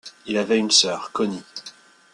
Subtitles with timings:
[0.25, 1.43] Il avait une sœur, Connie.